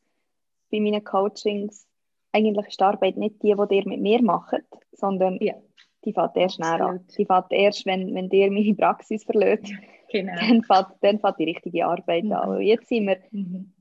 [0.72, 1.88] bei meinen Coachings,
[2.32, 5.56] eigentlich ist die Arbeit nicht die, die ihr mit mir macht, sondern ja.
[6.04, 7.08] die fährt erst näher an.
[7.18, 9.72] Die fährt erst, wenn, wenn ihr meine Praxis verlässt.
[10.16, 10.34] Genau.
[10.40, 12.32] Dann, fährt, dann fährt die richtige Arbeit mhm.
[12.32, 12.62] an.
[12.62, 13.74] Jetzt sind wir mhm.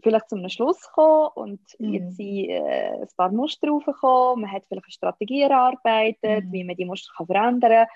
[0.00, 1.94] vielleicht zum Schluss gekommen und mhm.
[1.94, 4.42] jetzt sind äh, ein paar Muster raufgekommen.
[4.42, 6.52] Man hat vielleicht eine Strategie erarbeitet, mhm.
[6.52, 7.86] wie man die Muster kann verändern kann.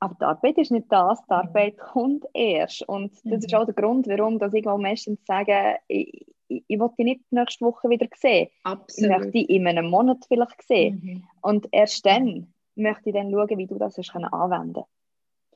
[0.00, 1.40] Aber die Arbeit ist nicht das, die mhm.
[1.40, 2.88] Arbeit kommt erst.
[2.88, 3.58] Und das ist mhm.
[3.58, 7.66] auch der Grund, warum dass ich meistens sage, ich, ich, ich will dich nicht nächste
[7.66, 8.48] Woche wieder sehen.
[8.64, 9.10] Absolut.
[9.10, 11.28] Ich möchte dich in einem Monat vielleicht sehen.
[11.42, 14.88] Und erst dann möchte ich dann schauen, wie du das anwenden kannst.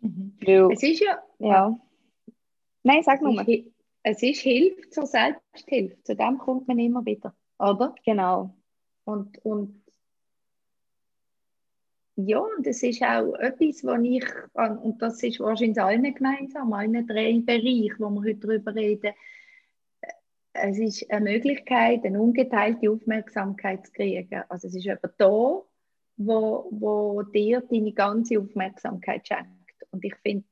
[0.01, 0.37] Mhm.
[0.41, 1.23] Weil, es ist ja.
[1.39, 1.81] ja.
[2.83, 3.45] Nein, sag nur.
[4.03, 6.01] Es ist Hilfe zur Selbsthilfe.
[6.05, 7.95] Zu dem kommt man immer wieder, oder?
[8.05, 8.55] Genau.
[9.05, 9.83] Und, und
[12.15, 17.07] ja, und das ist auch etwas, was ich, und das ist wahrscheinlich allen gemeinsam, allen
[17.07, 19.13] drei Bereichen, wo wir heute darüber reden,
[20.55, 24.43] es ist eine Möglichkeit, eine ungeteilte Aufmerksamkeit zu kriegen.
[24.49, 25.63] Also es ist jemand da,
[26.17, 29.51] wo, wo dir deine ganze Aufmerksamkeit schenkt.
[29.97, 30.45] Und ich finde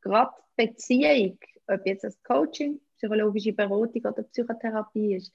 [0.00, 5.32] gerade Beziehung, ob jetzt das Coaching, psychologische Beratung oder Psychotherapie ist,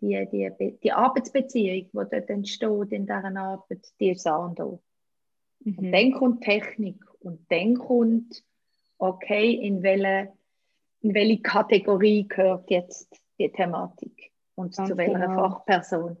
[0.00, 4.58] die, die, die Arbeitsbeziehung, die dort entsteht in dieser Arbeit, die ist A und.
[4.58, 5.78] Mhm.
[5.78, 8.44] Und dann kommt Technik und dann kommt,
[8.98, 10.32] okay, in welche,
[11.00, 15.48] in welche Kategorie gehört jetzt die Thematik und Ganz zu welcher genau.
[15.48, 16.16] Fachperson.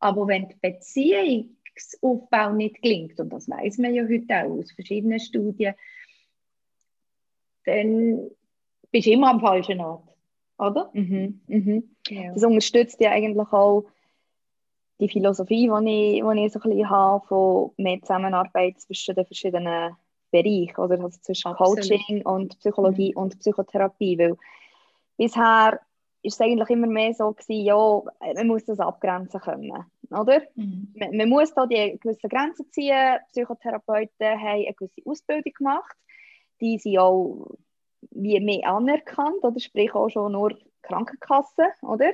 [0.00, 5.20] Aber wenn die Beziehungsaufbau nicht gelingt, und das weiß man ja heute auch aus verschiedenen
[5.20, 5.74] Studien,
[7.66, 8.30] dann
[8.90, 10.08] bist du immer am falschen Ort,
[10.58, 10.90] oder?
[10.94, 11.96] Mhm, mhm.
[12.08, 12.32] Ja.
[12.32, 13.84] Das unterstützt ja eigentlich auch
[14.98, 19.26] die Philosophie, die ich, die ich so ein bisschen habe, von mehr Zusammenarbeit zwischen den
[19.26, 19.94] verschiedenen
[20.30, 21.02] Bereichen, oder?
[21.02, 21.82] Also zwischen Absolut.
[21.82, 23.22] Coaching und Psychologie mhm.
[23.22, 24.36] und Psychotherapie, weil
[25.16, 25.80] bisher
[26.22, 28.02] ist es eigentlich immer mehr so gewesen, ja,
[28.34, 30.42] man muss das abgrenzen können, oder?
[30.54, 30.94] Mhm.
[30.94, 33.18] Man, man, muss da die gewissen Grenzen ziehen.
[33.28, 35.96] Psychotherapeuten haben eine gewisse Ausbildung gemacht
[36.60, 37.56] die sind auch
[38.10, 42.12] wie mehr anerkannt, oder sprich auch schon nur Krankenkasse, oder?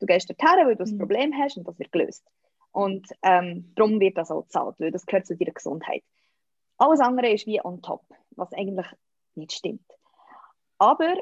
[0.00, 0.98] Du gehst dorthin, weil du ein mhm.
[0.98, 2.24] Problem hast und das wird gelöst.
[2.72, 6.02] Und ähm, darum wird das auch gezahlt, weil das gehört zu deiner Gesundheit.
[6.76, 8.86] Alles andere ist wie on top, was eigentlich
[9.36, 9.86] nicht stimmt.
[10.78, 11.14] Aber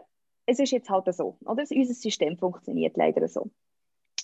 [0.46, 1.64] es ist jetzt halt so, oder?
[1.70, 3.51] Unser System funktioniert leider so.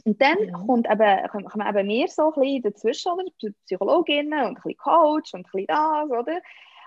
[0.04, 0.66] Und dann mhm.
[0.66, 3.24] kommt eben, kommen eben mehr so ein bisschen dazwischen, oder?
[3.66, 6.40] Psychologinnen und ein bisschen Coach und ein bisschen das, oder?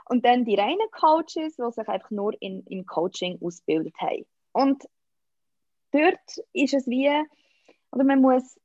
[0.05, 4.25] Und dann die reinen Coaches, die sich einfach nur in, im Coaching ausgebildet haben.
[4.51, 4.83] Und
[5.91, 7.09] dort ist es wie,
[7.91, 8.59] oder man muss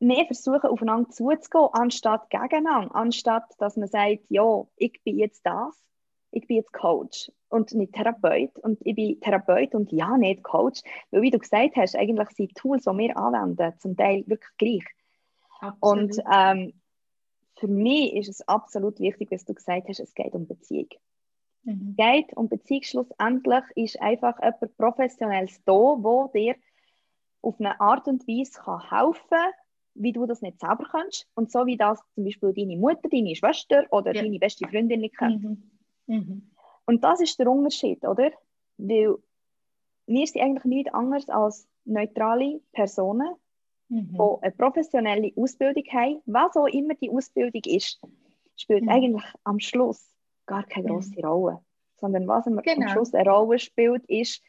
[0.00, 2.94] mehr versuchen, aufeinander zuzugehen, anstatt gegeneinander.
[2.94, 5.84] Anstatt, dass man sagt, ja, ich bin jetzt das,
[6.30, 8.58] ich bin jetzt Coach und nicht Therapeut.
[8.58, 10.82] Und ich bin Therapeut und ja, nicht Coach.
[11.10, 14.56] Weil, wie du gesagt hast, eigentlich sind die Tools, die wir anwenden, zum Teil wirklich
[14.58, 14.84] gleich.
[15.60, 15.82] Absolut.
[15.82, 16.77] Und ähm,
[17.58, 20.88] für mich ist es absolut wichtig, dass du gesagt hast, es geht um Beziehung.
[21.64, 21.94] Mhm.
[21.96, 22.82] Geht um Beziehung.
[22.82, 26.54] Schlussendlich ist einfach jemand Professionelles da, wo dir
[27.42, 29.52] auf eine Art und Weise kann helfen kann,
[29.94, 31.26] wie du das nicht selber kannst.
[31.34, 34.22] Und so wie das zum Beispiel deine Mutter, deine Schwester oder ja.
[34.22, 35.42] deine beste Freundin nicht kennt.
[35.42, 35.62] Mhm.
[36.06, 36.50] Mhm.
[36.86, 38.30] Und das ist der Unterschied, oder?
[38.78, 39.16] Weil
[40.06, 43.34] wir sind eigentlich nichts anderes als neutrale Personen,
[43.88, 44.12] mhm.
[44.12, 46.22] die eine professionelle Ausbildung haben.
[46.26, 48.00] Was auch immer die Ausbildung ist,
[48.56, 48.88] spielt mhm.
[48.88, 50.14] eigentlich am Schluss
[50.46, 51.60] gar keine große Rolle.
[51.96, 52.62] Sondern was genau.
[52.64, 54.42] am Schluss eine Rolle spielt, ist,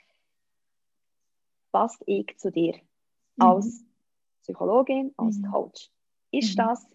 [1.71, 2.75] passt ich zu dir
[3.36, 3.43] mhm.
[3.43, 3.84] als
[4.41, 5.52] Psychologin, als mhm.
[5.52, 5.89] Coach?
[6.32, 6.63] Ist mhm.
[6.63, 6.88] das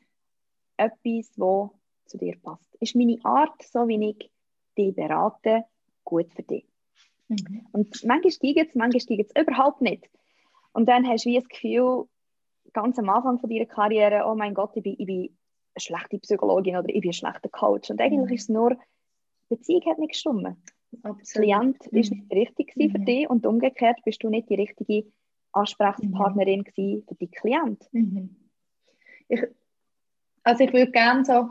[0.77, 1.71] etwas, was
[2.07, 2.75] zu dir passt?
[2.81, 4.31] Ist meine Art, so wie ich
[4.77, 5.65] dich berate,
[6.05, 6.67] gut für dich?
[7.29, 7.67] Mhm.
[7.73, 10.09] Und manchmal steigt es, manchmal steigt es überhaupt nicht.
[10.73, 12.09] Und dann hast du wie das Gefühl,
[12.75, 15.31] ganz am Anfang von deiner Karriere, oh mein Gott, ich bin, ich bin eine
[15.79, 17.91] schlechte Psychologin oder ich bin ein schlechter Coach.
[17.91, 18.35] Und eigentlich mhm.
[18.35, 20.59] ist es nur, die Beziehung hat nicht gestimmt.
[20.93, 21.99] Der Klient mhm.
[21.99, 22.91] ist nicht richtig mhm.
[22.91, 25.11] für dich und umgekehrt bist du nicht die richtige
[25.53, 27.05] Ansprechpartnerin mhm.
[27.09, 27.89] für die Klient.
[27.93, 28.37] Mhm.
[29.29, 29.41] Ich,
[30.43, 31.49] also ich würde gerne so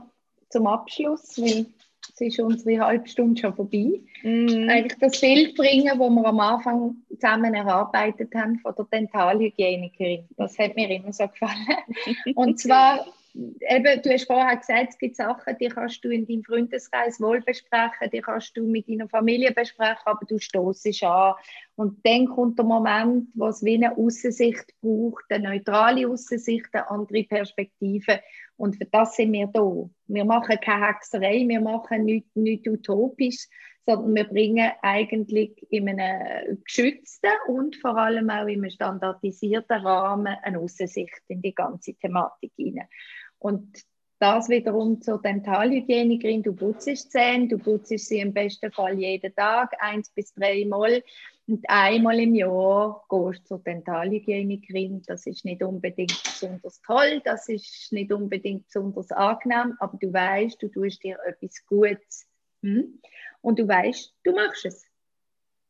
[0.50, 1.66] zum Abschluss, weil
[2.12, 4.70] es ist unsere halbe Stunde schon vorbei, mm.
[4.70, 10.26] eigentlich das Bild bringen, das wir am Anfang zusammen erarbeitet haben von der Dentalhygienikerin.
[10.38, 11.56] Das hat mir immer so gefallen.
[12.36, 16.44] Und zwar eben, du hast vorher gesagt, es gibt Sachen, die kannst du in deinem
[16.44, 21.34] Freundeskreis wohl besprechen, die kannst du mit deiner Familie besprechen, aber du stoßest an.
[21.76, 26.90] Und dann kommt der Moment, wo es wie eine Aussicht braucht, eine neutrale Aussicht, eine
[26.90, 28.22] andere Perspektive.
[28.58, 29.90] Und für das sind wir da.
[30.08, 33.48] Wir machen keine Hexerei, wir machen nichts, nichts utopisch,
[33.86, 40.38] sondern wir bringen eigentlich in einem geschützten und vor allem auch in einem standardisierten Rahmen
[40.42, 42.88] eine Aussicht in die ganze Thematik hinein.
[43.44, 43.84] Und
[44.20, 49.74] das wiederum zur Dentalhygienikerin, du putzt Zähne, du putzt sie im besten Fall jeden Tag,
[49.80, 51.04] eins bis dreimal.
[51.46, 55.02] Und einmal im Jahr gehst du zur Dentalhygienikerin.
[55.06, 60.64] Das ist nicht unbedingt besonders toll, das ist nicht unbedingt besonders angenehm, aber du weißt,
[60.64, 62.26] du tust dir etwas Gutes.
[62.62, 63.02] Hm?
[63.42, 64.86] Und du weißt, du machst es.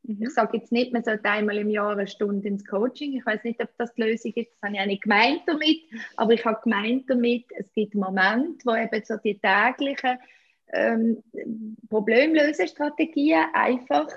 [0.04, 0.24] Mhm.
[0.24, 3.18] Ich sage jetzt nicht, man sollte einmal im Jahr eine Stunde ins Coaching.
[3.18, 4.52] Ich weiß nicht, ob das die Lösung ist.
[4.52, 5.80] Das habe ich auch nicht gemeint damit.
[6.18, 10.18] Aber ich habe gemeint damit, es gibt Momente, wo eben so die täglichen
[10.74, 11.24] ähm,
[11.90, 14.08] Problemlösestrategien einfach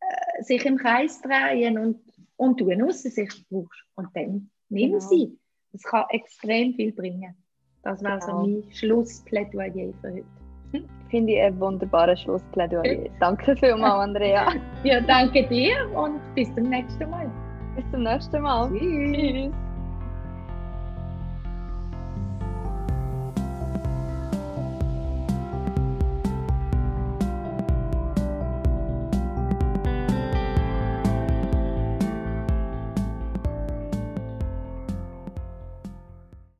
[0.00, 2.00] äh, sich im Kreis drehen und,
[2.36, 3.84] und du eine Aussicht brauchst.
[3.94, 5.00] Und dann nimm genau.
[5.00, 5.38] sie.
[5.72, 7.36] Das kann extrem viel bringen.
[7.82, 8.44] Das war genau.
[8.44, 10.47] so mein Schlussplädoyer für heute.
[11.10, 13.08] Finde ich ein wunderbares Schlussplädoyer.
[13.20, 14.52] Danke vielmals, Andrea.
[14.84, 17.30] ja, danke dir und bis zum nächsten Mal.
[17.76, 18.68] Bis zum nächsten Mal.
[18.70, 18.80] Tschüss.
[18.80, 19.67] Tschüss.